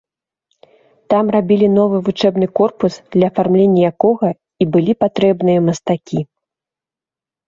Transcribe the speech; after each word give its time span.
Там 1.13 1.25
рабілі 1.35 1.67
новы 1.73 1.97
вучэбны 2.07 2.47
корпус, 2.59 2.93
для 3.15 3.27
афармлення 3.31 3.79
якога 3.91 4.29
і 4.65 4.67
былі 4.77 4.93
патрэбныя 5.05 5.59
мастакі. 5.67 6.19